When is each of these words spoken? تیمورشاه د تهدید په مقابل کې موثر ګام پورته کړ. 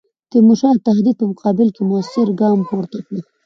تیمورشاه 0.31 0.73
د 0.77 0.81
تهدید 0.87 1.15
په 1.19 1.25
مقابل 1.31 1.67
کې 1.75 1.81
موثر 1.89 2.27
ګام 2.39 2.59
پورته 2.69 2.99
کړ. 3.05 3.15